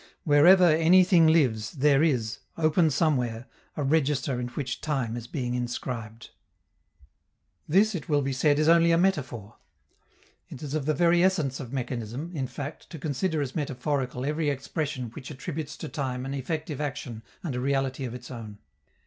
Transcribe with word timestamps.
Wherever 0.23 0.63
anything 0.65 1.27
lives, 1.27 1.73
there 1.73 2.01
is, 2.01 2.39
open 2.57 2.89
somewhere, 2.89 3.45
a 3.77 3.83
register 3.83 4.39
in 4.39 4.47
which 4.47 4.81
time 4.81 5.15
is 5.15 5.27
being 5.27 5.53
inscribed. 5.53 6.31
This, 7.69 7.93
it 7.93 8.09
will 8.09 8.23
be 8.23 8.33
said, 8.33 8.57
is 8.57 8.67
only 8.67 8.91
a 8.91 8.97
metaphor. 8.97 9.57
It 10.49 10.63
is 10.63 10.73
of 10.73 10.87
the 10.87 10.95
very 10.95 11.23
essence 11.23 11.59
of 11.59 11.71
mechanism, 11.71 12.31
in 12.33 12.47
fact, 12.47 12.89
to 12.89 12.97
consider 12.97 13.43
as 13.43 13.55
metaphorical 13.55 14.25
every 14.25 14.49
expression 14.49 15.11
which 15.11 15.29
attributes 15.29 15.77
to 15.77 15.87
time 15.87 16.25
an 16.25 16.33
effective 16.33 16.81
action 16.81 17.21
and 17.43 17.53
a 17.53 17.59
reality 17.61 18.03
of 18.03 18.15
its 18.15 18.31
own. 18.31 18.57